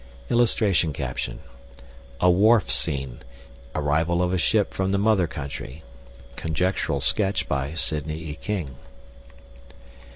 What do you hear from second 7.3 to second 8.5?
by Sidney E.